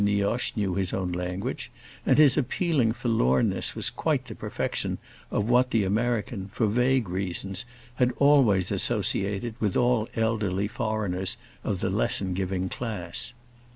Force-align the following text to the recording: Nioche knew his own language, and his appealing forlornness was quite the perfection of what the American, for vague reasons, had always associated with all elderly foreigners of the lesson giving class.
Nioche 0.03 0.53
knew 0.55 0.73
his 0.73 0.93
own 0.95 1.11
language, 1.11 1.69
and 2.07 2.17
his 2.17 2.35
appealing 2.35 2.91
forlornness 2.91 3.75
was 3.75 3.91
quite 3.91 4.25
the 4.25 4.33
perfection 4.33 4.97
of 5.29 5.47
what 5.47 5.69
the 5.69 5.83
American, 5.83 6.47
for 6.47 6.65
vague 6.65 7.07
reasons, 7.07 7.65
had 7.97 8.11
always 8.17 8.71
associated 8.71 9.53
with 9.59 9.77
all 9.77 10.09
elderly 10.15 10.67
foreigners 10.67 11.37
of 11.63 11.81
the 11.81 11.91
lesson 11.91 12.33
giving 12.33 12.67
class. 12.67 13.33